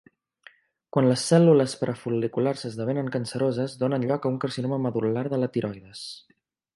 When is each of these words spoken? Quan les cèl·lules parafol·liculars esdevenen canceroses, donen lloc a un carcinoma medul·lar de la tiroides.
Quan 0.95 1.09
les 1.09 1.25
cèl·lules 1.31 1.75
parafol·liculars 1.81 2.65
esdevenen 2.71 3.13
canceroses, 3.17 3.75
donen 3.85 4.07
lloc 4.13 4.25
a 4.27 4.31
un 4.35 4.43
carcinoma 4.47 4.81
medul·lar 4.87 5.27
de 5.35 5.41
la 5.43 5.55
tiroides. 5.59 6.03